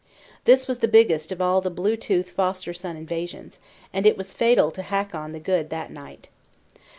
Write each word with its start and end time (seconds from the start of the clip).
This 0.45 0.67
was 0.67 0.79
the 0.79 0.87
biggest 0.87 1.31
of 1.31 1.41
all 1.43 1.61
the 1.61 1.69
Blue 1.69 1.95
tooth 1.95 2.31
foster 2.31 2.73
son 2.73 2.97
invasions; 2.97 3.59
and 3.93 4.07
it 4.07 4.17
was 4.17 4.33
fatal 4.33 4.71
to 4.71 4.81
Hakon 4.81 5.31
the 5.31 5.39
Good 5.39 5.69
that 5.69 5.91
night. 5.91 6.27